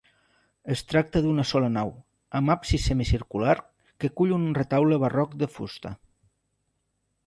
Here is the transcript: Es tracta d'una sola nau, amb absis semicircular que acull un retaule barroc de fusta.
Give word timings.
Es 0.75 0.79
tracta 0.93 1.21
d'una 1.25 1.45
sola 1.49 1.69
nau, 1.75 1.91
amb 2.41 2.55
absis 2.55 2.89
semicircular 2.93 3.55
que 3.75 4.13
acull 4.13 4.37
un 4.43 4.51
retaule 4.63 5.03
barroc 5.09 5.41
de 5.45 5.55
fusta. 5.59 5.97